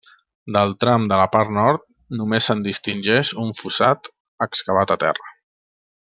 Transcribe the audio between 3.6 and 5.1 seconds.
fossat excavat a